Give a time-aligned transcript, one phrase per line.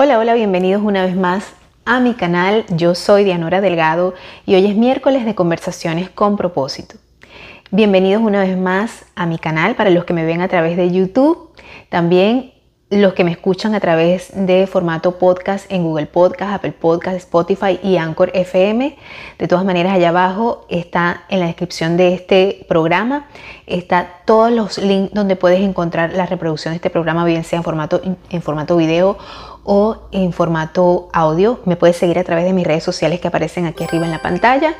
[0.00, 1.54] Hola, hola, bienvenidos una vez más
[1.84, 2.64] a mi canal.
[2.68, 4.14] Yo soy Dianora Delgado
[4.46, 6.94] y hoy es miércoles de conversaciones con propósito.
[7.72, 10.92] Bienvenidos una vez más a mi canal para los que me ven a través de
[10.92, 11.50] YouTube.
[11.88, 12.52] También
[12.90, 17.80] los que me escuchan a través de formato podcast en Google Podcast, Apple Podcast, Spotify
[17.82, 18.96] y Anchor FM.
[19.36, 23.26] De todas maneras, allá abajo está en la descripción de este programa,
[23.66, 27.64] está todos los links donde puedes encontrar la reproducción de este programa, bien sea en
[27.64, 29.18] formato, en formato video
[29.70, 31.60] o en formato audio.
[31.66, 34.22] Me puedes seguir a través de mis redes sociales que aparecen aquí arriba en la
[34.22, 34.74] pantalla.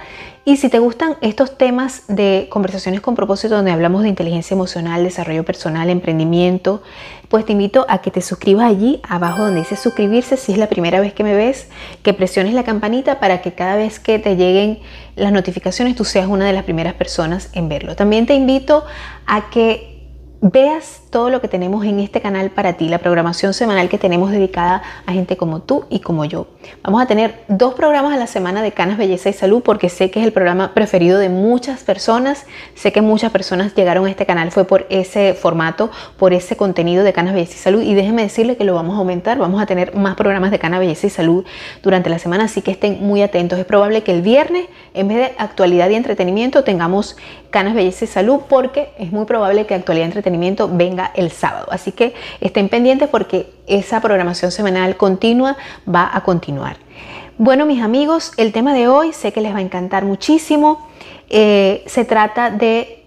[0.47, 5.05] Y si te gustan estos temas de conversaciones con propósito donde hablamos de inteligencia emocional,
[5.05, 6.83] desarrollo personal, emprendimiento,
[7.29, 10.71] pues te invito a que te suscribas allí abajo donde dice suscribirse si es la
[10.71, 11.69] primera vez que me ves,
[12.03, 14.79] que presiones la campanita para que cada vez que te lleguen
[15.17, 17.95] las notificaciones tú seas una de las primeras personas en verlo.
[17.95, 18.87] También te invito
[19.27, 19.98] a que
[20.41, 24.31] veas todo lo que tenemos en este canal para ti, la programación semanal que tenemos
[24.31, 26.47] dedicada a gente como tú y como yo.
[26.85, 30.11] Vamos a tener dos programas a la semana de Canas, Belleza y Salud porque sé
[30.11, 32.47] que es el programa preferido de muchas personas.
[32.75, 37.03] Sé que muchas personas llegaron a este canal fue por ese formato, por ese contenido
[37.03, 39.39] de Canas, Belleza y Salud y déjenme decirle que lo vamos a aumentar.
[39.39, 41.45] Vamos a tener más programas de Canas, Belleza y Salud
[41.83, 43.59] durante la semana, así que estén muy atentos.
[43.59, 47.17] Es probable que el viernes, en vez de actualidad y entretenimiento, tengamos
[47.51, 50.28] Canas, Belleza y Salud porque es muy probable que actualidad y entretenimiento
[50.69, 51.67] venga el sábado.
[51.71, 56.77] Así que estén pendientes porque esa programación semanal continua va a continuar.
[57.39, 60.89] Bueno, mis amigos, el tema de hoy sé que les va a encantar muchísimo.
[61.29, 63.05] Eh, se trata de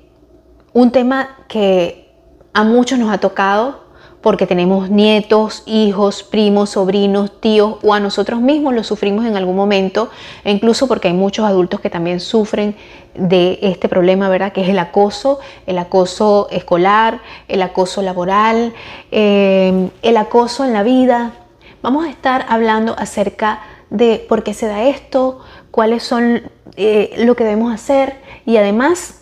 [0.73, 2.09] un tema que
[2.53, 3.90] a muchos nos ha tocado
[4.21, 9.55] porque tenemos nietos, hijos, primos, sobrinos, tíos o a nosotros mismos lo sufrimos en algún
[9.55, 10.09] momento,
[10.43, 12.75] e incluso porque hay muchos adultos que también sufren
[13.15, 14.53] de este problema, ¿verdad?
[14.53, 18.73] Que es el acoso, el acoso escolar, el acoso laboral,
[19.11, 21.33] eh, el acoso en la vida.
[21.81, 25.39] Vamos a estar hablando acerca de por qué se da esto,
[25.71, 26.43] cuáles son
[26.77, 29.21] eh, lo que debemos hacer y además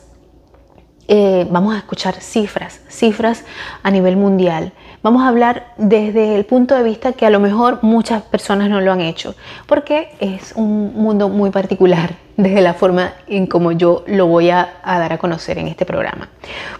[1.07, 3.43] eh, vamos a escuchar cifras, cifras
[3.81, 4.73] a nivel mundial.
[5.01, 8.81] Vamos a hablar desde el punto de vista que a lo mejor muchas personas no
[8.81, 9.33] lo han hecho,
[9.65, 14.75] porque es un mundo muy particular desde la forma en como yo lo voy a,
[14.83, 16.27] dar a conocer en este programa.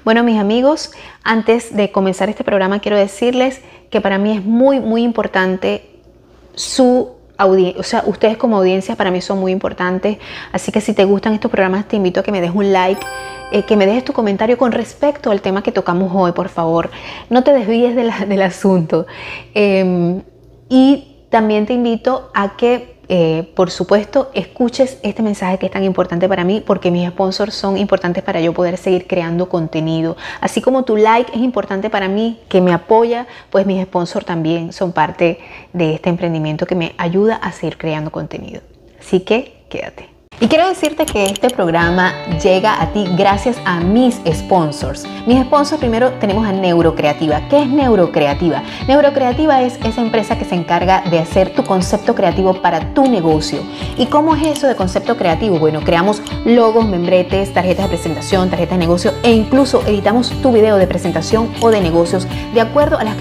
[0.04, 0.92] Bueno, mis amigos,
[1.24, 5.90] antes de comenzar este programa quiero decirles que para mí es muy, muy importante
[6.56, 10.18] su o sea, ustedes como audiencia para mí son muy importantes,
[10.52, 13.00] así que si te gustan estos programas te invito a que me des un like,
[13.52, 16.90] eh, que me dejes tu comentario con respecto al tema que tocamos hoy, por favor.
[17.30, 17.96] No te desvíes
[18.28, 19.08] del asunto.
[19.54, 20.22] Em,
[20.70, 25.84] y también te invito a que eh, por supuesto, escuches este mensaje que es tan
[25.84, 30.16] importante para mí porque mis sponsors son importantes para yo poder seguir creando contenido.
[30.42, 34.72] Así como tu like es importante para mí, que me apoya, pues mis sponsors también
[34.74, 35.40] son parte
[35.74, 38.62] de este emprendimiento que me ayuda a seguir creando contenido.
[39.00, 40.19] Así que quédate.
[40.42, 45.06] Y quiero decirte que este programa llega a ti gracias a mis sponsors.
[45.26, 47.42] Mis sponsors primero tenemos a Neurocreativa.
[47.50, 48.64] ¿Qué es Neurocreativa?
[48.88, 53.60] Neurocreativa es esa empresa que se encarga de hacer tu concepto creativo para tu negocio.
[53.98, 55.60] ¿Y cómo es eso de concepto creativo?
[55.60, 60.78] Bueno, creamos logos, membretes, tarjetas de presentación, tarjetas de negocio e incluso editamos tu video
[60.78, 63.18] de presentación o de negocios de acuerdo a las,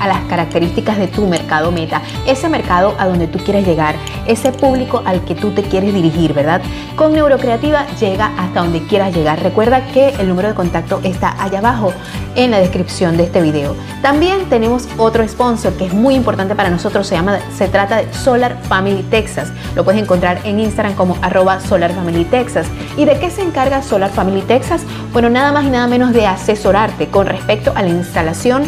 [0.00, 2.00] a las características de tu mercado meta.
[2.26, 3.94] Ese mercado a donde tú quieres llegar,
[4.26, 6.61] ese público al que tú te quieres dirigir, ¿verdad?
[6.96, 9.42] Con Neurocreativa llega hasta donde quieras llegar.
[9.42, 11.92] Recuerda que el número de contacto está allá abajo
[12.34, 13.74] en la descripción de este video.
[14.02, 18.12] También tenemos otro sponsor que es muy importante para nosotros, se, llama, se trata de
[18.12, 19.50] Solar Family Texas.
[19.74, 22.66] Lo puedes encontrar en Instagram como arroba Solar Family Texas.
[22.96, 24.82] ¿Y de qué se encarga Solar Family Texas?
[25.12, 28.64] Bueno, nada más y nada menos de asesorarte con respecto a la instalación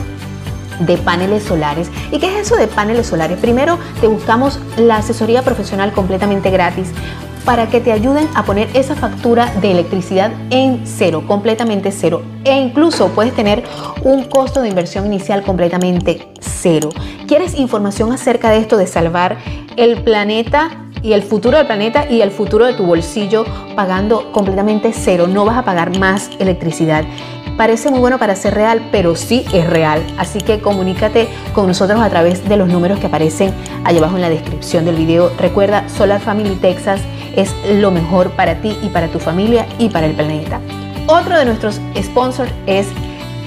[0.80, 1.90] de paneles solares.
[2.10, 3.38] ¿Y qué es eso de paneles solares?
[3.38, 6.88] Primero te buscamos la asesoría profesional completamente gratis
[7.44, 12.22] para que te ayuden a poner esa factura de electricidad en cero, completamente cero.
[12.44, 13.64] E incluso puedes tener
[14.02, 16.90] un costo de inversión inicial completamente cero.
[17.26, 19.38] ¿Quieres información acerca de esto de salvar
[19.76, 20.80] el planeta?
[21.02, 23.44] y el futuro del planeta y el futuro de tu bolsillo
[23.76, 25.26] pagando completamente cero.
[25.26, 27.04] No vas a pagar más electricidad.
[27.58, 30.02] Parece muy bueno para ser real, pero sí es real.
[30.16, 33.52] Así que comunícate con nosotros a través de los números que aparecen
[33.84, 35.30] allá abajo en la descripción del video.
[35.38, 37.00] Recuerda, Solar Family Texas
[37.36, 40.60] es lo mejor para ti y para tu familia y para el planeta.
[41.06, 42.86] Otro de nuestros sponsors es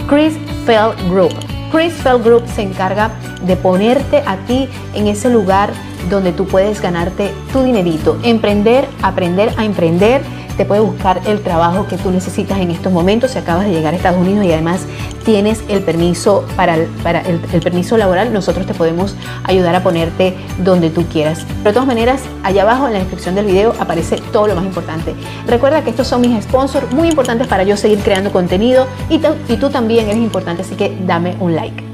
[0.08, 0.36] Chris
[0.66, 1.34] Fell Group.
[1.72, 3.12] Chris Fell Group se encarga
[3.42, 5.72] de ponerte a ti en ese lugar
[6.10, 10.22] donde tú puedes ganarte tu dinerito, emprender, aprender a emprender
[10.58, 13.94] te puede buscar el trabajo que tú necesitas en estos momentos si acabas de llegar
[13.94, 14.82] a Estados Unidos y además
[15.24, 21.06] tienes el permiso para, el, permiso laboral, nosotros te podemos ayudar a ponerte donde tú
[21.06, 21.46] quieras.
[21.48, 24.66] Pero de todas maneras, allá abajo en la descripción del video aparece todo lo más
[24.66, 25.14] importante.
[25.46, 29.70] Recuerda que estos son mis sponsors muy importantes para yo seguir creando contenido y tú
[29.70, 31.87] también eres importante, así que dame un like.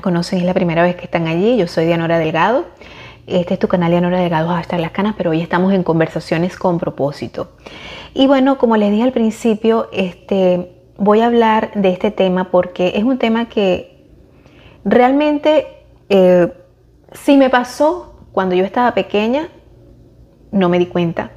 [0.00, 1.56] Conocen, es la primera vez que están allí.
[1.56, 2.66] Yo soy Dianora Delgado.
[3.26, 6.78] Este es tu canal Dianora Delgado hasta las canas, pero hoy estamos en conversaciones con
[6.78, 7.50] propósito.
[8.14, 12.92] Y bueno, como les dije al principio, este, voy a hablar de este tema porque
[12.96, 14.06] es un tema que
[14.84, 15.66] realmente
[16.08, 16.52] eh,
[17.12, 19.48] si me pasó cuando yo estaba pequeña,
[20.50, 21.30] no me di cuenta.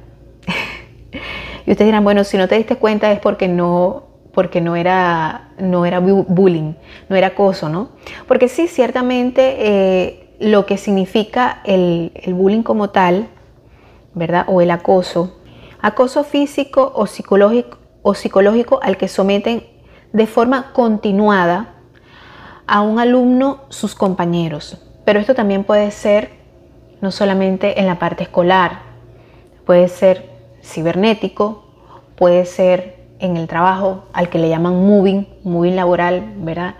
[1.66, 5.50] y ustedes dirán, bueno, si no te diste cuenta es porque no porque no era,
[5.58, 6.74] no era bullying,
[7.08, 7.90] no era acoso, ¿no?
[8.26, 13.28] Porque sí, ciertamente eh, lo que significa el, bullying como tal,
[14.14, 14.44] ¿verdad?
[14.48, 15.38] O el acoso,
[15.80, 19.64] acoso físico o psicológico, o psicológico al que someten
[20.12, 21.74] de forma continuada
[22.66, 24.78] a un alumno sus compañeros.
[25.04, 26.30] Pero esto también puede ser
[27.00, 28.82] no solamente en la parte escolar,
[29.66, 30.30] puede ser
[30.62, 31.64] cibernético,
[32.16, 32.91] puede ser
[33.22, 36.74] en el trabajo al que le llaman moving, moving laboral, ¿verdad?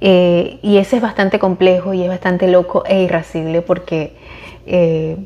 [0.00, 4.16] Eh, y ese es bastante complejo y es bastante loco e irascible porque
[4.66, 5.16] eh,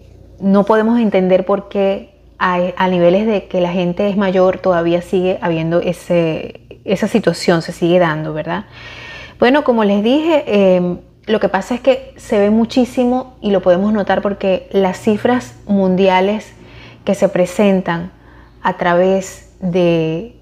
[0.41, 5.39] no podemos entender por qué a, niveles de que la gente es mayor todavía sigue
[5.41, 8.67] habiendo ese, esa situación, se sigue dando, ¿verdad?
[9.39, 13.63] Bueno, como les dije, em, lo que pasa es que se ve muchísimo y lo
[13.63, 16.53] podemos notar porque las cifras mundiales
[17.05, 18.13] que se presentan
[18.63, 20.38] a través de,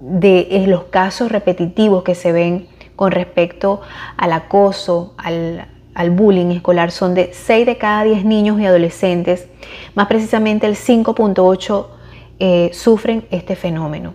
[0.00, 3.80] de los casos repetitivos que se ven con respecto
[4.16, 9.48] al acoso, al, bullying escolar son de 6 de cada 10 niños y adolescentes,
[9.94, 11.86] más precisamente el 5.8
[12.40, 14.14] eh, sufren este fenómeno.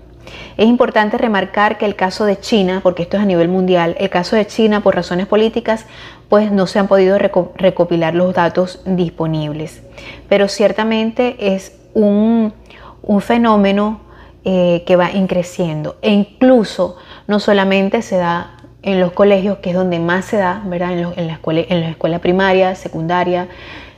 [0.57, 4.09] Es importante remarcar que el caso de China, porque esto es a nivel mundial, el
[4.09, 5.86] caso de China por razones políticas,
[6.29, 9.83] pues no se han podido recopilar los datos disponibles.
[10.29, 12.53] Pero ciertamente es un,
[13.01, 14.01] un fenómeno
[14.45, 15.95] eh, que va increciendo.
[16.01, 16.98] E incluso
[17.28, 20.92] no solamente se da en los colegios, que es donde más se da, ¿verdad?
[20.92, 23.48] En, la escuela, en la escuela primaria, secundaria,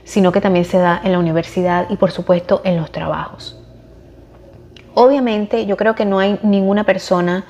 [0.03, 3.59] sino que también se da en la universidad y por supuesto en los trabajos.
[4.93, 7.45] Obviamente yo creo que no hay ninguna persona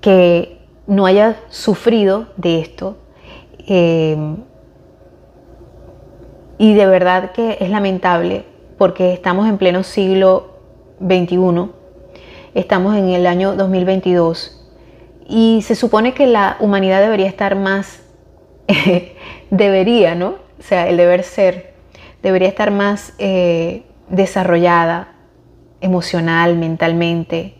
[0.00, 2.96] que no haya sufrido de esto.
[3.68, 4.16] Eh,
[6.58, 8.44] y de verdad que es lamentable
[8.78, 10.56] porque estamos en pleno siglo
[10.98, 11.81] XXI
[12.54, 14.62] Estamos en el año 2022
[15.26, 18.02] y se supone que la humanidad debería estar más,
[19.50, 20.34] debería, ¿no?
[20.58, 21.72] O sea, el deber ser,
[22.22, 25.14] debería estar más eh, desarrollada
[25.80, 27.54] emocional, mentalmente.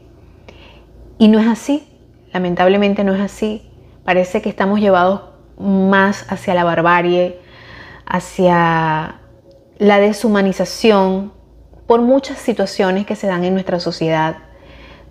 [1.16, 1.88] Y no es así,
[2.34, 3.70] lamentablemente no es así.
[4.04, 5.22] Parece que estamos llevados
[5.56, 7.38] más hacia la barbarie,
[8.04, 9.22] hacia
[9.78, 11.32] la deshumanización
[11.86, 14.51] por muchas situaciones que se dan en nuestra sociedad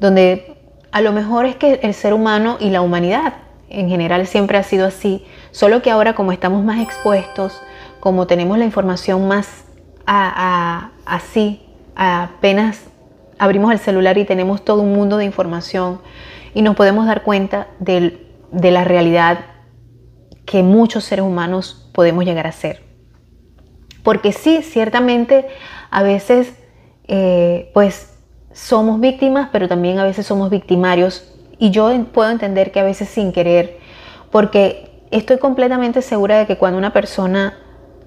[0.02, 0.58] donde
[0.92, 3.36] a lo mejor es que el ser humano y la humanidad
[3.70, 7.62] en general siempre ha sido así, solo que ahora como estamos más expuestos,
[8.00, 9.64] como tenemos la información más
[11.06, 11.62] así,
[11.96, 12.86] apenas
[13.38, 16.02] abrimos el celular y tenemos todo un mundo de información
[16.56, 19.46] y nos podemos dar cuenta de la realidad
[20.46, 22.82] que muchos seres humanos podemos llegar a ser.
[24.02, 25.46] Porque sí, ciertamente
[25.92, 26.56] a veces
[27.08, 28.11] eh, pues
[28.54, 31.28] somos víctimas, pero también a veces somos victimarios.
[31.58, 33.80] Y yo puedo entender que a veces sin querer,
[34.32, 37.58] porque estoy completamente segura de que cuando una persona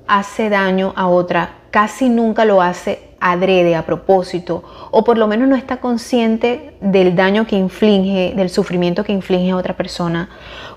[0.06, 5.48] hace daño a otra, casi nunca lo hace adrede, a propósito, o por lo menos
[5.48, 10.28] no está consciente del daño que inflige, del sufrimiento que inflige a otra persona,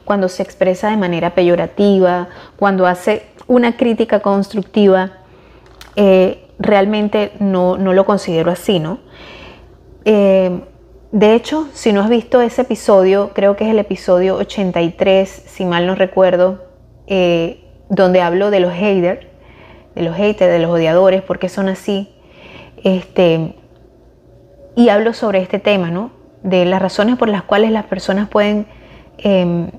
[0.05, 5.11] cuando se expresa de manera peyorativa, cuando hace una crítica constructiva,
[5.97, 8.99] eh, realmente no, no lo considero así, ¿no?
[10.09, 10.61] Eh,
[11.11, 15.65] de hecho, si no has visto ese episodio, creo que es el episodio 83, si
[15.65, 16.63] mal no recuerdo,
[17.07, 19.27] eh, donde hablo de los haters,
[19.95, 22.15] de los haters, de los odiadores, porque son así.
[22.85, 23.53] Este,
[24.77, 26.11] y hablo sobre este tema, ¿no?
[26.41, 28.65] De las razones por las cuales las personas pueden
[29.17, 29.71] em,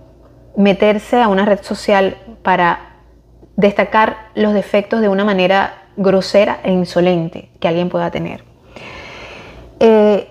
[0.58, 2.98] meterse a una red social para
[3.56, 8.47] destacar los defectos de una manera grosera e insolente que alguien pueda tener.
[9.80, 10.28] Eh,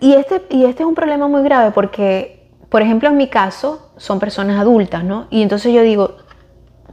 [0.00, 2.34] y, este, y este es un problema muy grave porque
[2.74, 5.28] por ejemplo, en mi caso, son personas adultas, ¿no?
[5.30, 6.16] Y entonces yo digo,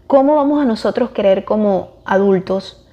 [0.05, 2.87] ¿cómo vamos a nosotros querer como adultos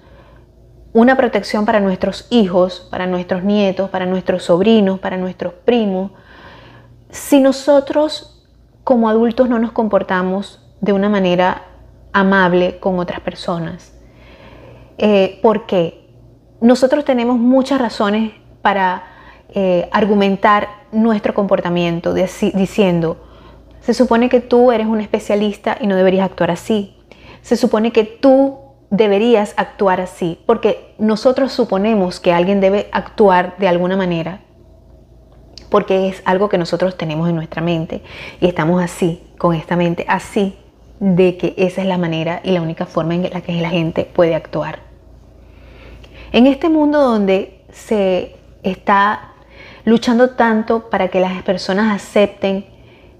[0.95, 6.12] una protección para nuestros hijos, para nuestros nietos, para nuestros sobrinos, para nuestros primos,
[7.11, 8.43] si nosotros
[8.85, 11.64] como adultos no nos comportamos de una manera
[12.14, 13.93] amable con otras personas?
[14.97, 16.09] Eh, ¿Por qué?
[16.62, 18.33] Nosotros tenemos muchas razones
[18.69, 19.03] para
[19.55, 23.17] eh, argumentar nuestro comportamiento diciendo,
[23.81, 26.95] se supone que tú eres un especialista y no deberías actuar así.
[27.41, 28.59] Se supone que tú
[28.91, 34.43] deberías actuar así, porque nosotros suponemos que alguien debe actuar de alguna manera,
[35.71, 38.03] porque es algo que nosotros tenemos en nuestra mente
[38.39, 40.59] y estamos así, con esta mente así,
[41.01, 44.05] de que esa es la manera y la única forma en la que la gente
[44.05, 44.81] puede actuar.
[46.33, 49.33] En este mundo donde se está
[49.85, 52.67] luchando tanto para que las personas acepten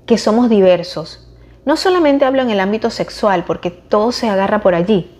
[0.07, 1.29] que somos diversos.
[1.65, 5.11] No solamente hablo en el ámbito sexual, porque todo se agarra por allí.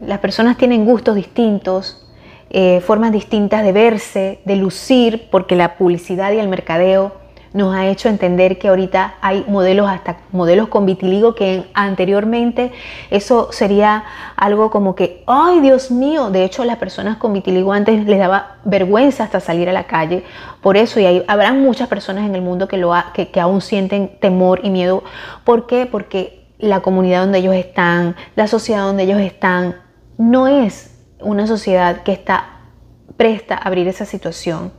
[0.00, 2.06] Las personas tienen gustos distintos,
[2.50, 7.23] eh, formas distintas de verse, de lucir, porque la publicidad y el mercadeo
[7.54, 12.72] nos ha hecho entender que ahorita hay modelos, hasta modelos con vitiligo, que anteriormente
[13.10, 18.06] eso sería algo como que, ay Dios mío, de hecho las personas con vitiligo antes
[18.06, 20.24] les daba vergüenza hasta salir a la calle,
[20.60, 23.60] por eso, y hay, habrán muchas personas en el mundo que, lo que, que aún
[23.60, 25.04] sienten temor y miedo.
[25.44, 25.86] ¿Por qué?
[25.86, 29.76] Porque la comunidad donde ellos están, la sociedad donde ellos están,
[30.18, 32.46] no es una sociedad que está
[33.16, 34.72] presta a abrir esa situación.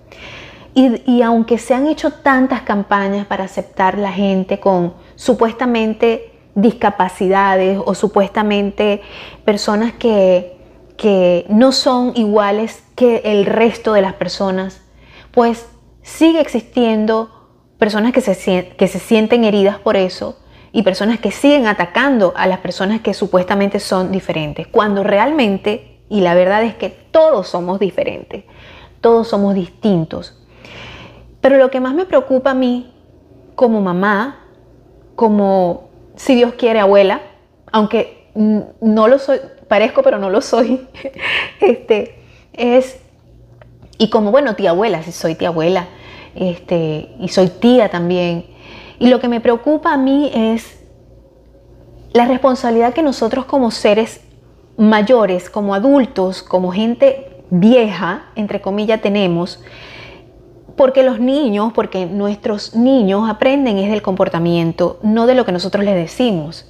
[0.77, 7.95] Y, aunque se han hecho tantas campañas para aceptar la gente con supuestamente discapacidades o
[7.95, 9.01] supuestamente
[9.45, 10.57] personas que,
[10.97, 14.81] que no son iguales que el resto de las personas,
[15.31, 15.65] pues
[16.01, 17.29] sigue existiendo
[17.77, 20.37] personas que se, que se sienten heridas por eso
[20.73, 26.19] y personas que siguen atacando a las personas que supuestamente son diferentes, cuando realmente, y
[26.19, 28.43] la verdad es que todos somos diferentes,
[28.99, 30.44] todos somos distintos.
[31.45, 32.91] Pero lo que más me preocupa a mí
[33.53, 34.39] como mamá,
[35.15, 37.21] como si Dios quiere abuela,
[37.71, 39.37] aunque no lo soy,
[39.67, 40.87] parezco pero no lo soy,
[41.61, 42.15] este,
[42.51, 42.97] es,
[43.99, 45.85] y como bueno, tía abuela, si soy tía abuela,
[46.33, 48.47] este, y soy tía también.
[48.97, 50.79] Y lo que me preocupa a mí es
[52.11, 54.19] la responsabilidad que nosotros como seres
[54.77, 59.59] mayores, como adultos, como gente vieja, entre comillas, tenemos
[60.75, 65.85] porque los niños, porque nuestros niños aprenden es del comportamiento, no de lo que nosotros
[65.85, 66.69] les decimos.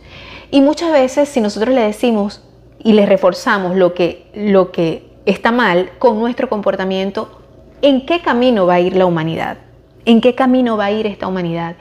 [0.52, 2.44] Y muchas veces si nosotros le decimos
[2.84, 7.42] y les reforzamos lo que, lo que está mal con nuestro comportamiento,
[7.82, 9.58] ¿en qué camino va a ir la humanidad?
[10.06, 11.76] ¿En qué camino va a ir esta humanidad?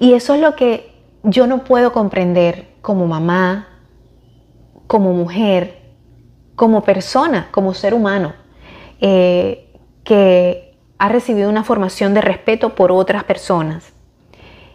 [0.00, 0.90] Y eso es lo que
[1.22, 3.68] yo no puedo comprender como mamá,
[4.86, 5.82] como mujer,
[6.56, 8.32] como persona, como ser humano,
[9.00, 9.68] eh,
[10.02, 10.71] que
[11.02, 13.92] ha recibido una formación de respeto por otras personas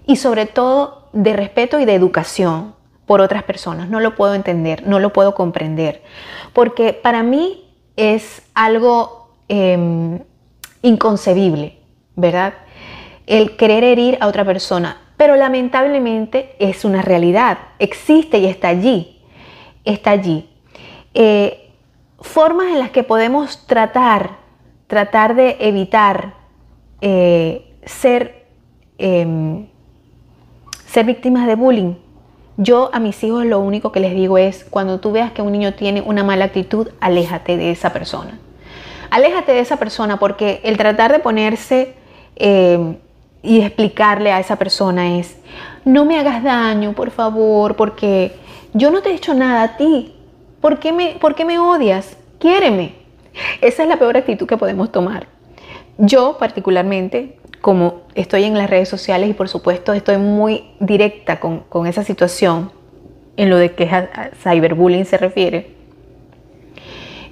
[0.05, 3.88] y sobre todo de respeto y de educación por otras personas.
[3.88, 6.03] No lo puedo entender, no lo puedo comprender,
[6.51, 10.19] porque para mí es algo em,
[10.81, 11.77] inconcebible,
[12.17, 12.55] ¿verdad?
[13.25, 19.22] El querer herir a otra persona, pero lamentablemente es una realidad, existe y está allí,
[19.86, 20.50] está allí.
[21.13, 21.72] Eh,
[22.19, 24.46] formas en las que podemos tratar
[24.88, 26.34] tratar de evitar
[27.01, 28.46] eh, ser,
[28.98, 29.67] em,
[30.86, 31.96] ser víctimas de bullying.
[32.58, 35.51] Yo a mis hijos lo único que les digo es, cuando tú veas que un
[35.51, 38.39] niño tiene una mala actitud, aléjate de esa persona.
[39.12, 41.94] Aléjate de esa persona porque el tratar de ponerse
[42.36, 42.98] em,
[43.44, 45.38] y explicarle a esa persona es,
[45.86, 48.36] no me hagas daño, por favor, porque
[48.74, 50.15] yo no te he hecho nada a ti.
[50.60, 52.17] ¿Por qué me, por qué me odias?
[52.39, 53.06] Quiéreme.
[53.62, 55.27] Esa es la peor actitud que podemos tomar.
[55.98, 61.88] Yo particularmente, como estoy en las redes sociales y por supuesto estoy muy directa con,
[61.88, 62.72] esa situación
[63.36, 65.75] en lo de que a, cyberbullying se refiere,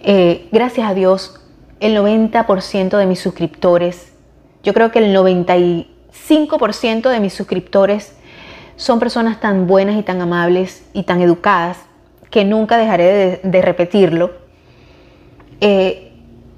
[0.04, 1.42] eh, gracias a Dios,
[1.80, 4.14] el 90% de mis suscriptores,
[4.64, 8.16] yo creo que el 95% de mis suscriptores
[8.78, 11.78] son personas tan buenas y tan amables y tan educadas
[12.32, 14.45] que nunca dejaré de repetirlo
[15.68, 16.12] eh,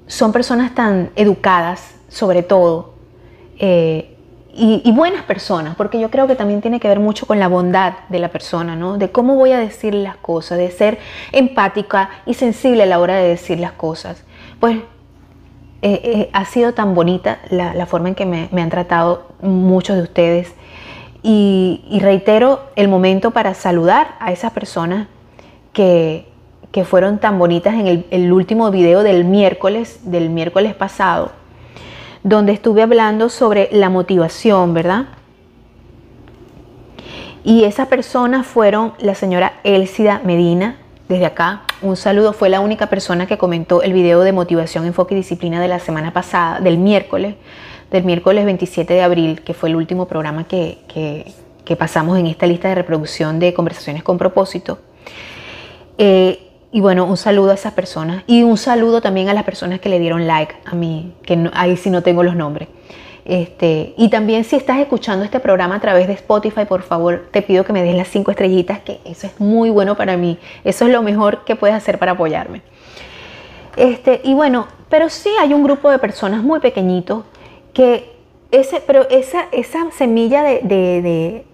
[0.06, 2.92] son personas tan educadas, sobre todo,
[3.58, 4.14] eh,
[4.52, 7.94] y, buenas personas, porque yo creo que también tiene que ver mucho con la bondad
[8.10, 8.98] de la persona, ¿no?
[8.98, 10.98] De cómo voy a decir las cosas, de ser
[11.32, 14.24] empática y sensible a la hora de decir las cosas.
[14.60, 14.78] Pues
[15.80, 20.52] eh, ha sido tan bonita la, forma en que me, han tratado muchos de ustedes
[21.22, 25.08] Y, reitero el momento para saludar a esas personas
[25.72, 26.27] que,
[26.84, 31.32] fueron tan bonitas en el, último video del miércoles, del miércoles pasado,
[32.22, 35.06] donde estuve hablando sobre la motivación, ¿verdad?
[37.44, 40.76] Y esas personas fueron la señora Elcida Medina,
[41.08, 45.14] desde acá, un saludo, fue la única persona que comentó el video de motivación, enfoque
[45.14, 47.36] y disciplina de la semana pasada, del miércoles,
[47.90, 51.32] del miércoles 27 de abril, que fue el último programa que,
[51.78, 54.78] pasamos en esta lista de reproducción de conversaciones con propósito.
[55.96, 59.80] Eh, y bueno, un saludo a esas personas y un saludo también a las personas
[59.80, 62.68] que le dieron like a mí, que ahí sí no tengo los nombres.
[63.24, 67.42] Este, y también si estás escuchando este programa a través de Spotify, por favor, te
[67.42, 70.38] pido que me des las cinco estrellitas, que eso es muy bueno para mí.
[70.64, 72.62] Eso es lo mejor que puedes hacer para apoyarme.
[73.76, 77.24] Este, y bueno, pero sí hay un grupo de personas muy pequeñitos
[77.74, 78.16] que
[78.50, 81.44] ese, pero esa, esa semilla de, de,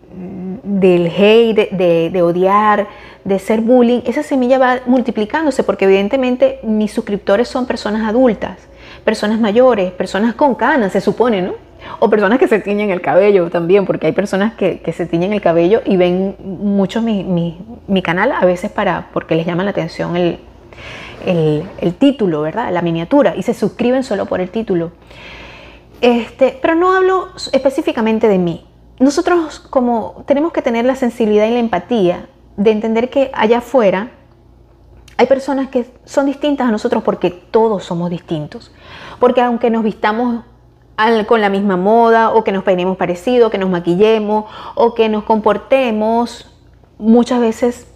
[0.62, 2.86] del hate, de, odiar,
[3.24, 8.58] de ser bullying, esa semilla va multiplicándose porque evidentemente mis suscriptores son personas adultas,
[9.04, 11.52] personas mayores, personas con canas, se supone, ¿no?
[11.98, 15.42] O personas que se tiñen el cabello también, porque hay personas que, se tiñen el
[15.42, 20.38] cabello y ven mucho mi, canal a veces para, porque les llama la atención el,
[21.26, 22.72] el, el título, ¿verdad?
[22.72, 24.92] La miniatura, y se suscriben solo por el título.
[26.00, 28.64] Este, pero no hablo específicamente de mí.
[28.98, 34.10] Nosotros como tenemos que tener la sensibilidad y la empatía de entender que allá afuera
[35.16, 38.72] hay personas que son distintas a nosotros porque todos somos distintos.
[39.20, 40.44] Porque aunque nos vistamos
[41.26, 45.24] con la misma moda o que nos peinemos parecido, que nos maquillemos o que nos
[45.24, 46.50] comportemos
[46.98, 47.86] muchas veces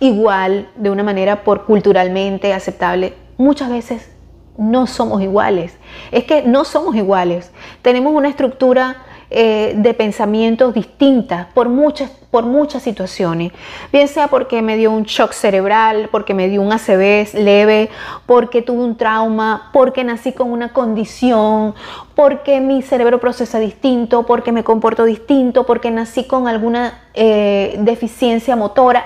[0.00, 4.10] igual, de una manera por culturalmente aceptable, muchas veces
[4.56, 5.76] no somos iguales.
[6.10, 7.52] Es que no somos iguales.
[7.82, 8.96] Tenemos una estructura
[9.28, 13.52] eh, de pensamientos distintas por muchas, por muchas situaciones.
[13.92, 17.90] Bien sea porque me dio un shock cerebral, porque me dio un ACV leve,
[18.26, 21.74] porque tuve un trauma, porque nací con una condición,
[22.14, 28.54] porque mi cerebro procesa distinto, porque me comporto distinto, porque nací con alguna eh, deficiencia
[28.54, 29.04] motora,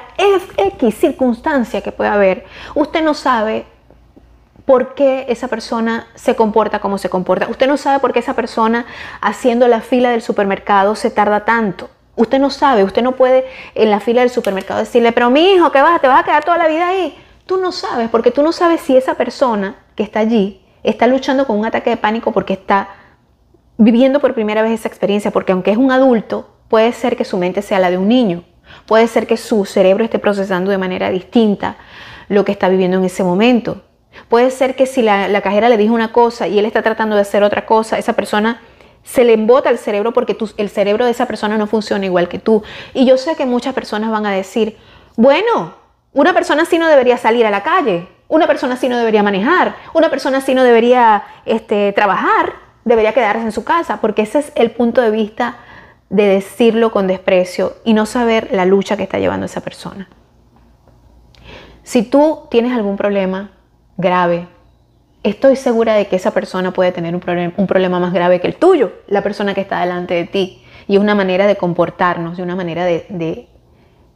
[0.57, 2.45] X circunstancia que pueda haber.
[2.75, 3.65] Usted no sabe
[4.71, 7.49] por qué esa persona se comporta como se comporta.
[7.49, 8.87] Usted no sabe por qué esa persona
[9.21, 11.91] haciendo la fila del supermercado se tarda tanto.
[12.15, 15.73] Usted no sabe, usted no puede en la fila del supermercado decirle, pero mi hijo,
[15.73, 16.01] ¿qué vas?
[16.01, 17.19] ¿Te vas a quedar toda la vida ahí?
[17.47, 21.49] Tú no sabes, porque tú no sabes si esa persona que está allí está luchando
[21.49, 22.91] con un ataque de pánico porque está
[23.77, 27.39] viviendo por primera vez esa experiencia, porque aunque es un adulto, puede ser que su
[27.39, 28.45] mente sea la de un niño,
[28.87, 31.75] puede ser que su cerebro esté procesando de manera distinta
[32.29, 33.83] lo que está viviendo en ese momento.
[34.29, 37.23] Puede ser que si la, cajera le dijo una cosa y él está tratando de
[37.23, 38.61] hacer otra cosa, esa persona
[39.03, 42.39] se le embota el cerebro porque el cerebro de esa persona no funciona igual que
[42.39, 42.63] tú.
[42.95, 44.77] Y yo sé que muchas personas van a decir,
[45.17, 45.75] bueno,
[46.13, 49.77] una persona así no debería salir a la calle, una persona así no debería manejar,
[49.93, 52.55] una persona así no debería este, trabajar,
[52.85, 55.57] debería quedarse en su casa, porque ese es el punto de vista
[56.11, 60.09] de decirlo con desprecio y no saber la lucha que está llevando esa persona.
[61.83, 63.51] Si tú tienes algún problema,
[64.01, 64.49] grave,
[65.23, 67.21] estoy segura de que esa persona puede tener un,
[67.67, 70.63] problema más grave que el tuyo, la persona que está delante de ti.
[70.89, 73.07] Y es una manera de comportarnos, de una manera de,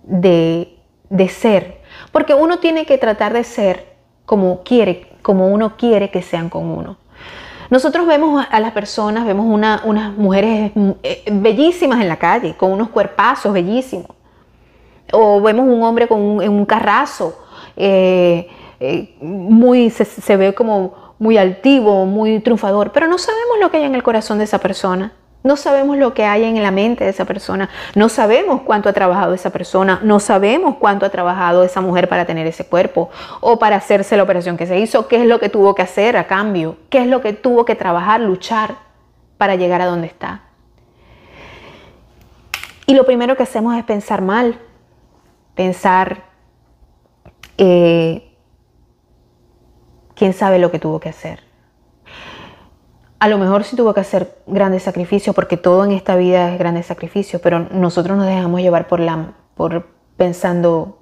[0.03, 1.81] de, ser.
[2.11, 3.95] Porque uno tiene que tratar de ser
[4.25, 6.97] como quiere, como uno quiere que sean con uno.
[7.71, 12.89] Nosotros vemos a las personas, vemos unas mujeres eh, bellísimas en la calle, con unos
[12.91, 14.09] cuerpazos bellísimos.
[15.13, 17.39] O vemos un hombre con un, un carrazo,
[17.77, 18.49] eh,
[18.85, 23.85] eh, muy, se, ve como muy altivo, muy triunfador, pero no sabemos lo que hay
[23.85, 25.13] en el corazón de esa persona.
[25.43, 27.71] No sabemos lo que hay en la mente de esa persona.
[27.95, 30.01] No sabemos cuánto ha trabajado esa persona.
[30.03, 34.23] No sabemos cuánto ha trabajado esa mujer para tener ese cuerpo o para hacerse la
[34.23, 35.07] operación que se hizo.
[35.09, 36.77] ¿Qué es lo que tuvo que hacer a cambio?
[36.89, 38.77] ¿Qué es lo que tuvo que trabajar, luchar
[39.37, 40.43] para llegar a donde está?
[42.87, 44.59] Y lo primero que hacemos es pensar mal.
[45.55, 46.25] Pensar
[47.59, 48.34] eh,
[50.15, 51.41] quién sabe lo que tuvo que hacer.
[53.19, 56.59] A lo mejor sí tuvo que hacer grandes sacrificios, porque todo en esta vida es
[56.59, 60.99] grandes sacrificios, pero nosotros nos dejamos llevar por, la, por pensando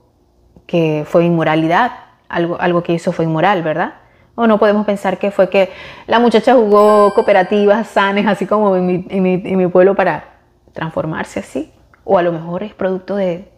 [0.67, 1.93] que fue inmoralidad,
[2.29, 3.95] algo, algo que hizo fue inmoral, ¿verdad?
[4.35, 5.71] O no podemos pensar que fue que
[6.07, 10.37] la muchacha jugó cooperativas sanes, así como en mi, en mi, pueblo, para
[10.73, 11.73] transformarse así.
[12.05, 13.53] O a lo mejor es producto de,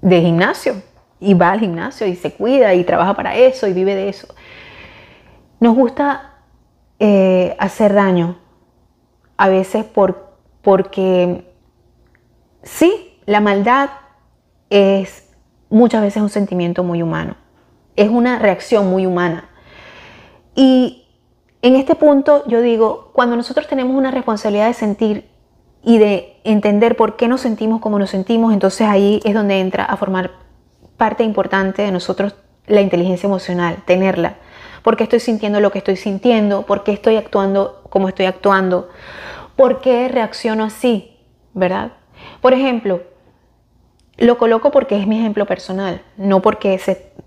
[0.00, 0.82] de gimnasio,
[1.20, 4.26] y va al gimnasio y se cuida y trabaja para eso y vive de eso.
[5.60, 6.34] Nos gusta
[6.98, 8.38] eh, hacer daño
[9.36, 11.44] a veces por, porque
[12.62, 13.90] sí, la maldad
[14.70, 15.28] es
[15.68, 17.36] muchas veces un sentimiento muy humano,
[17.96, 19.50] es una reacción muy humana.
[20.54, 21.06] Y
[21.62, 25.30] en este punto yo digo, cuando nosotros tenemos una responsabilidad de sentir
[25.82, 29.84] y de entender por qué nos sentimos como nos sentimos, entonces ahí es donde entra
[29.84, 30.39] a formar
[31.00, 32.34] parte importante de nosotros
[32.66, 34.34] la inteligencia emocional, tenerla.
[34.82, 36.66] ¿Por qué estoy sintiendo lo que estoy sintiendo?
[36.66, 38.90] ¿Por qué estoy actuando como estoy actuando?
[39.56, 41.16] ¿Por qué reacciono así?
[41.54, 41.92] ¿Verdad?
[42.42, 43.00] Por ejemplo,
[44.18, 46.78] lo coloco porque es mi ejemplo personal, no porque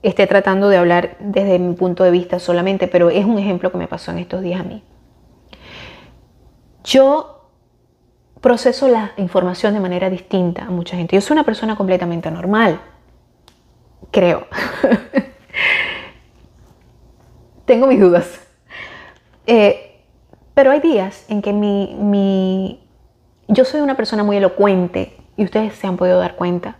[0.03, 3.79] esté tratando de hablar desde mi punto de vista solamente, pero es un ejemplo que
[3.79, 4.83] me pasó en estos días a mí.
[6.83, 7.49] Yo
[8.39, 11.15] proceso la información de manera distinta a mucha gente.
[11.15, 12.79] Yo soy una persona completamente normal,
[14.13, 14.47] creo.
[17.65, 18.39] Tengo mis dudas.
[19.45, 19.99] Eh,
[20.53, 22.87] pero hay días en que mi, mi,
[23.49, 26.77] yo soy una persona muy elocuente y ustedes se han podido dar cuenta.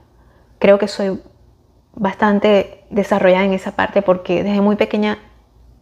[0.60, 1.20] Creo que soy
[1.96, 5.18] bastante desarrollada en esa parte porque desde muy pequeña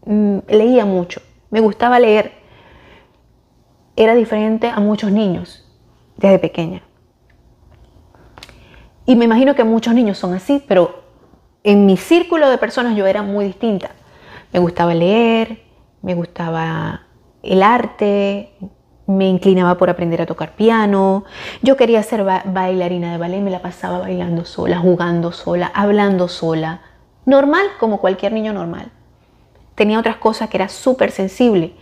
[0.06, 1.22] mm, leía mucho.
[1.50, 2.32] Me gustaba leer.
[3.98, 5.70] Era diferente a muchos niños
[6.16, 6.82] desde pequeña.
[9.06, 11.01] Y me imagino que muchos niños son así, pero
[11.64, 13.92] en mi círculo de personas yo era muy distinta.
[14.52, 15.64] Me gustaba leer,
[16.02, 17.04] me gustaba
[17.44, 18.54] el arte,
[19.08, 21.26] me inclinaba por aprender a tocar piano,
[21.62, 26.82] yo quería ser bailarina de ballet, me la pasaba bailando sola, jugando sola, hablando sola,
[27.26, 28.92] normal como cualquier niño normal.
[29.76, 31.74] Tenía otras cosas que era súper sensible.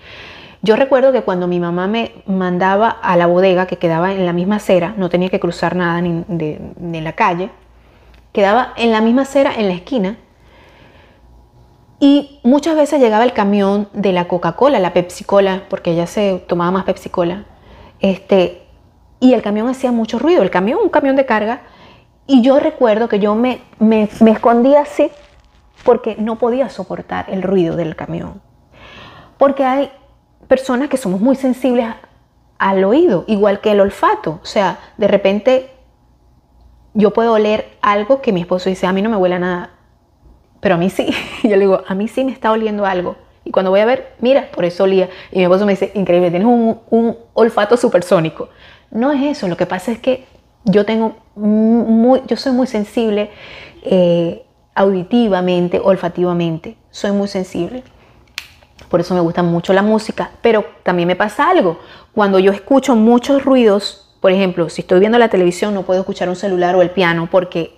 [0.62, 4.34] Yo recuerdo que cuando mi mamá me mandaba a la bodega que quedaba en la
[4.34, 7.50] misma acera, no tenía que cruzar nada ni de, la calle,
[8.32, 10.18] quedaba en la misma acera, en la esquina,
[12.00, 16.72] y muchas veces llegaba el camión de la Coca-Cola, la Pepsi-Cola, porque ella se tomaba
[16.72, 17.46] más Pepsi-Cola,
[18.00, 18.64] este,
[19.20, 21.62] y el camión hacía mucho ruido, el camión, un camión de carga,
[22.26, 25.12] y yo recuerdo que yo me, me, me escondía así
[25.84, 28.42] porque no podía soportar el ruido del camión.
[29.38, 29.92] Porque hay
[30.48, 31.88] personas que somos muy sensibles
[32.60, 34.40] al oído, igual que el olfato.
[34.44, 35.72] O sea, de repente
[36.94, 39.72] yo puedo oler algo que mi esposo dice, a mí no me huele a nada,
[40.60, 41.08] pero a mí sí.
[41.44, 43.16] yo le digo, a mí sí me está oliendo algo.
[43.46, 45.10] Y cuando voy a ver, mira, por eso olía.
[45.32, 48.50] Y mi esposo me dice, increíble, tienes un, olfato supersónico.
[48.92, 50.26] No es eso, lo que pasa es que
[50.66, 53.32] yo tengo muy, yo soy muy sensible
[53.84, 57.84] eh, auditivamente, olfativamente, soy muy sensible
[58.90, 61.80] por eso me gusta mucho la música, pero también me pasa algo.
[62.14, 66.30] Cuando yo escucho muchos ruidos, por ejemplo, si estoy viendo la televisión no puedo escuchar
[66.30, 67.78] un celular o el piano porque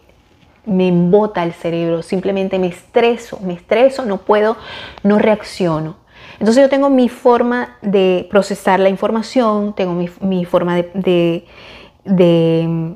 [0.65, 4.57] me embota el cerebro, simplemente me estreso, me estreso, no puedo,
[5.03, 5.97] no reacciono.
[6.39, 11.45] Entonces yo tengo mi forma de procesar la información, tengo mi, forma de,
[12.03, 12.91] de mm,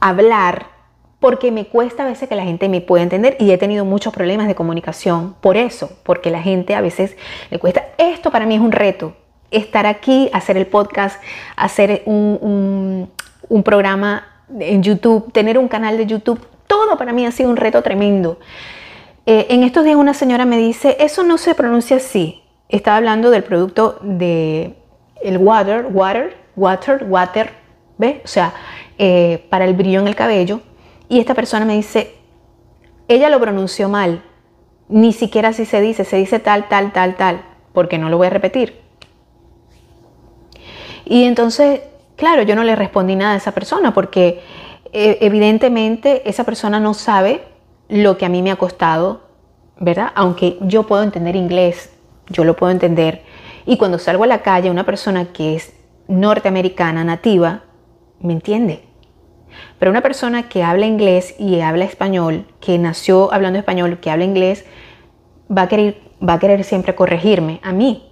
[0.00, 0.78] hablar
[1.20, 4.12] porque me cuesta a veces que la gente me pueda entender y he tenido muchos
[4.12, 7.16] problemas de comunicación por eso, porque la gente a veces
[7.50, 7.88] le cuesta.
[7.98, 9.16] Esto para mí es un reto,
[9.50, 11.22] estar aquí, hacer el podcast,
[11.56, 13.10] hacer un,
[13.64, 14.26] programa
[14.58, 18.38] en YouTube, tener un canal de YouTube, todo para mí ha sido un reto tremendo.
[19.26, 22.42] Eh, en estos días una señora me dice, eso no se pronuncia así.
[22.68, 24.74] Estaba hablando del producto de
[25.22, 27.52] el water, water, water, water,
[27.96, 28.16] ¿ves?
[28.24, 28.52] O sea,
[28.98, 30.60] eh, para el brillo en el cabello
[31.08, 32.14] y esta persona me dice,
[33.08, 34.22] ella lo pronunció mal,
[34.88, 38.26] ni siquiera así se dice, se dice tal, tal, tal, tal, porque no lo voy
[38.26, 38.87] a repetir.
[41.08, 41.80] Y entonces,
[42.16, 44.42] claro, yo no le respondí nada a esa persona porque
[44.92, 47.42] eh, evidentemente esa persona no sabe
[47.88, 49.22] lo que a mí me ha costado,
[49.78, 50.12] ¿verdad?
[50.14, 51.90] Aunque yo puedo entender inglés,
[52.28, 53.22] yo lo puedo entender.
[53.64, 55.72] Y cuando salgo a la calle, una persona que es
[56.08, 57.62] norteamericana, nativa,
[58.20, 58.84] me entiende.
[59.78, 64.24] Pero una persona que habla inglés y habla español, que nació hablando español, que habla
[64.24, 64.66] inglés,
[65.50, 68.07] va a querer, va a querer siempre corregirme a mí.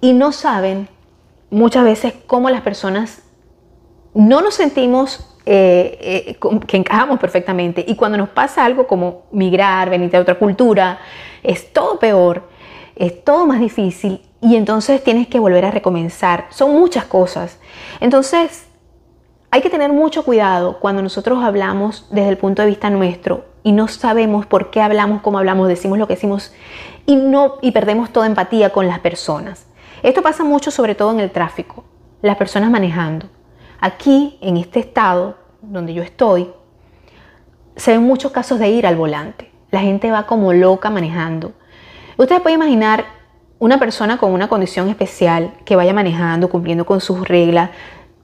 [0.00, 0.88] Y no saben
[1.50, 3.22] muchas veces cómo las personas
[4.14, 7.84] no nos sentimos eh, eh, que encajamos perfectamente.
[7.86, 10.98] Y cuando nos pasa algo como migrar, venir de otra cultura,
[11.42, 12.48] es todo peor,
[12.96, 16.46] es todo más difícil y entonces tienes que volver a recomenzar.
[16.50, 17.58] Son muchas cosas.
[18.00, 18.66] Entonces,
[19.50, 23.72] hay que tener mucho cuidado cuando nosotros hablamos desde el punto de vista nuestro y
[23.72, 26.52] no sabemos por qué hablamos, cómo hablamos, decimos lo que decimos
[27.06, 29.66] y, no, y perdemos toda empatía con las personas.
[30.02, 31.84] Esto pasa mucho sobre todo en el tráfico,
[32.22, 33.28] las personas manejando.
[33.80, 36.50] Aquí, en este estado donde yo estoy,
[37.76, 39.50] se ven muchos casos de ir al volante.
[39.70, 41.52] La gente va como loca manejando.
[42.16, 43.04] Ustedes pueden imaginar
[43.58, 47.70] una persona con una condición especial que vaya manejando, cumpliendo con sus reglas,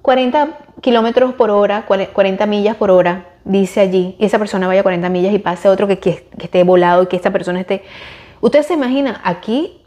[0.03, 5.09] 40 kilómetros por hora, 40 millas por hora, dice allí, y esa persona vaya 40
[5.09, 7.83] millas y pase otro que, que, esté volado y que esta persona esté...
[8.41, 9.82] Usted se imagina, aquí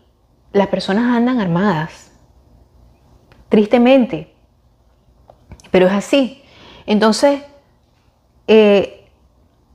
[0.56, 2.14] las personas andan armadas,
[3.50, 4.34] tristemente,
[5.70, 6.42] pero es así.
[6.86, 7.42] Entonces,
[8.48, 9.06] eh,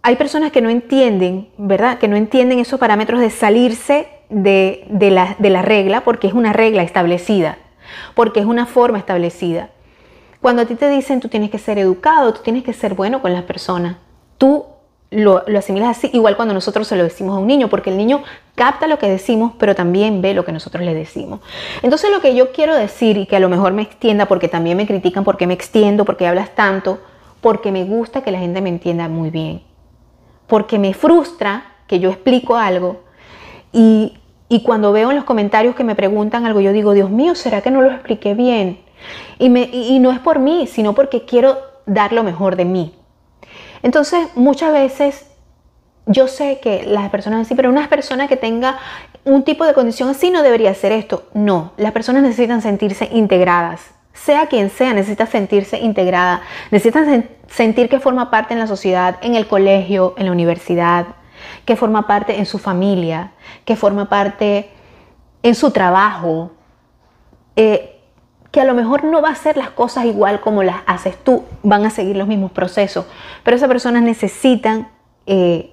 [0.00, 1.98] hay personas que no entienden, ¿verdad?
[1.98, 6.54] Que no entienden esos parámetros de salirse de, la, de la regla porque es una
[6.54, 7.58] regla establecida,
[8.14, 9.68] porque es una forma establecida.
[10.40, 13.20] Cuando a ti te dicen tú tienes que ser educado, tú tienes que ser bueno
[13.20, 13.98] con las personas,
[14.38, 14.64] tú
[15.10, 18.22] lo, asimilas así, igual cuando nosotros se lo decimos a un niño, porque el niño
[18.54, 21.40] capta lo que decimos, pero también ve lo que nosotros le decimos.
[21.82, 24.76] Entonces lo que yo quiero decir, y que a lo mejor me extienda, porque también
[24.76, 27.00] me critican porque me extiendo, porque hablas tanto,
[27.40, 29.62] porque me gusta que la gente me entienda muy bien,
[30.46, 33.00] porque me frustra que yo explico algo
[33.72, 34.14] y,
[34.48, 37.62] y cuando veo en los comentarios que me preguntan algo, yo digo, Dios mío, ¿será
[37.62, 38.80] que no lo expliqué bien?
[39.40, 42.94] Y, me, y no es por mí, sino porque quiero dar lo mejor de mí.
[43.82, 45.26] Entonces, muchas veces
[46.06, 48.78] yo sé que las personas así, pero una persona que tenga
[49.24, 51.24] un tipo de condición así no debería hacer esto.
[51.34, 53.82] No, las personas necesitan sentirse integradas.
[54.12, 59.34] Sea quien sea, necesita sentirse integrada, necesitan sentir que forma parte en la sociedad, en
[59.34, 61.06] el colegio, en la universidad,
[61.64, 63.32] que forma parte en su familia,
[63.64, 64.70] que forma parte
[65.42, 66.50] en su trabajo,
[67.56, 67.99] eh,
[68.50, 71.44] que a lo mejor no va a hacer las cosas igual como las haces tú,
[71.62, 73.06] van a seguir los mismos procesos,
[73.44, 74.88] pero esas personas necesitan
[75.26, 75.72] eh,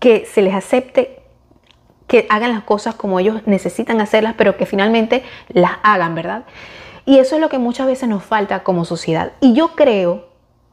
[0.00, 1.22] que se les acepte
[2.06, 6.44] que hagan las cosas como ellos necesitan hacerlas, pero que finalmente las hagan, ¿verdad?
[7.04, 9.32] Y eso es lo que muchas veces nos falta como sociedad.
[9.40, 10.26] Y yo creo,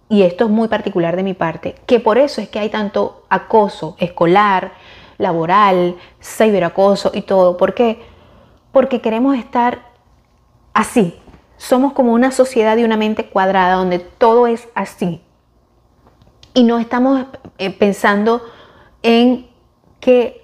[0.10, 3.24] y esto es muy particular de mi parte, que por eso es que hay tanto
[3.30, 4.74] acoso escolar,
[5.18, 7.58] laboral, ciberacoso y todo.
[7.58, 8.02] ¿Por qué?
[8.72, 9.93] Porque queremos estar
[10.74, 11.20] así.
[11.58, 15.22] Somos como una sociedad de una mente cuadrada donde todo es así.
[16.54, 17.26] Y no estamos
[17.58, 18.42] eh, pensando
[19.02, 19.48] en
[20.00, 20.44] que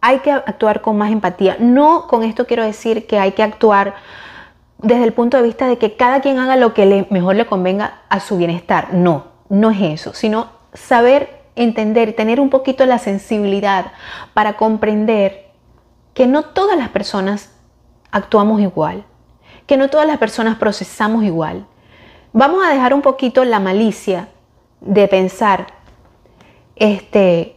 [0.00, 1.56] hay que actuar con más empatía.
[1.58, 3.94] No con esto quiero decir que hay que actuar
[4.78, 8.02] desde el punto de vista de que cada quien haga lo que mejor le convenga
[8.08, 8.92] a su bienestar.
[8.94, 13.92] No, no es eso, sino saber entender, tener un poquito la sensibilidad
[14.34, 15.50] para comprender
[16.14, 17.52] que no todas las personas
[18.10, 19.04] actuamos igual
[19.66, 21.66] que no todas las personas procesamos igual.
[22.32, 24.28] Vamos a dejar un poquito la malicia
[24.80, 25.66] de pensar,
[26.76, 27.56] este,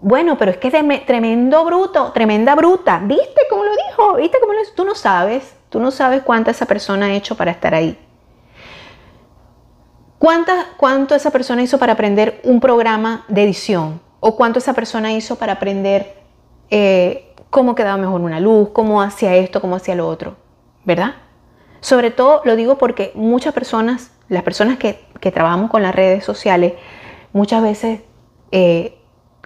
[0.00, 3.00] bueno, pero es que es tremendo bruto, tremenda bruta.
[3.04, 4.14] ¿Viste cómo lo dijo?
[4.14, 4.72] ¿Viste cómo lo dijo?
[4.74, 7.98] Tú no sabes, tú no sabes cuánta esa persona ha hecho para estar ahí.
[10.18, 14.00] ¿Cuánta, ¿Cuánto esa persona hizo para aprender un programa de edición?
[14.20, 16.14] ¿O cuánto esa persona hizo para aprender
[16.70, 20.36] eh, cómo quedaba mejor una luz, cómo hacía esto, cómo hacía lo otro?
[20.84, 21.14] ¿Verdad?
[21.86, 26.72] Sobre todo lo digo porque muchas personas, las personas que, trabajamos con las redes sociales,
[27.32, 28.00] muchas veces,
[28.50, 28.98] eh,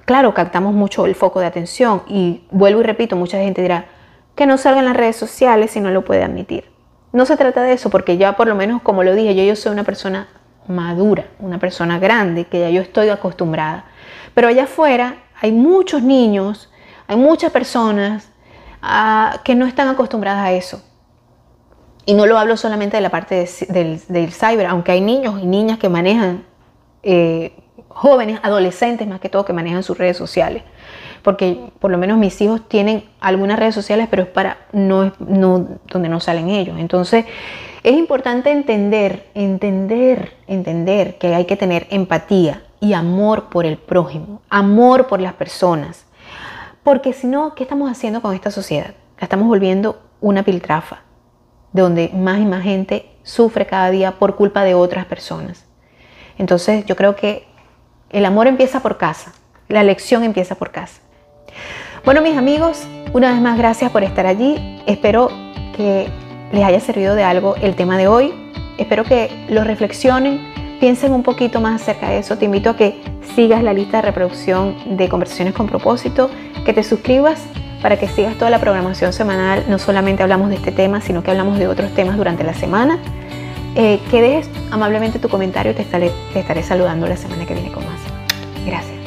[0.06, 3.88] claro, captamos mucho el foco de atención y vuelvo y repito, mucha gente dirá
[4.36, 6.64] que no salga en las redes sociales si no lo puede admitir.
[7.12, 9.54] No se trata de eso porque ya por lo menos, como lo dije, yo, yo
[9.54, 10.28] soy una persona
[10.66, 13.84] madura, una persona grande, que ya yo estoy acostumbrada.
[14.32, 16.72] Pero allá afuera hay muchos niños,
[17.06, 18.30] hay muchas personas
[18.80, 20.82] ah, que no están acostumbradas a eso.
[22.06, 25.78] Y no lo hablo solamente de la parte del, cyber, aunque hay niños y niñas
[25.78, 26.44] que manejan,
[27.02, 27.52] eh,
[27.88, 30.62] jóvenes, adolescentes más que todo, que manejan sus redes sociales.
[31.22, 35.68] Porque por lo menos mis hijos tienen algunas redes sociales, pero es para no, no
[35.86, 36.78] donde no salen ellos.
[36.78, 37.26] Entonces,
[37.82, 44.40] es importante entender, entender, entender que hay que tener empatía y amor por el prójimo,
[44.48, 46.06] amor por las personas.
[46.82, 48.94] Porque si no, ¿qué estamos haciendo con esta sociedad?
[49.18, 51.02] La estamos volviendo una piltrafa
[51.72, 55.64] donde más y más gente sufre cada día por culpa de otras personas.
[56.38, 57.46] Entonces yo creo que
[58.10, 59.32] el amor empieza por casa,
[59.68, 61.00] la lección empieza por casa.
[62.04, 64.82] Bueno mis amigos, una vez más gracias por estar allí.
[64.86, 65.30] Espero
[65.76, 66.08] que
[66.52, 68.32] les haya servido de algo el tema de hoy.
[68.78, 70.40] Espero que lo reflexionen,
[70.80, 72.38] piensen un poquito más acerca de eso.
[72.38, 73.00] Te invito a que
[73.34, 76.30] sigas la lista de reproducción de conversaciones con propósito,
[76.64, 77.44] que te suscribas
[77.82, 79.64] para que sigas toda la programación semanal.
[79.68, 82.98] No solamente hablamos de este tema, sino que hablamos de otros temas durante la semana.
[83.76, 87.70] Eh, que dejes amablemente tu comentario, te estaré, te estaré saludando la semana que viene
[87.70, 88.00] con más.
[88.66, 88.99] Gracias.